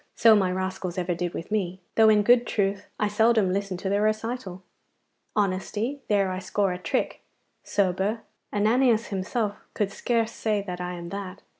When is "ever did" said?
0.97-1.35